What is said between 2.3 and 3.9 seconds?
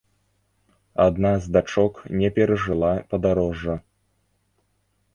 перажыла падарожжа.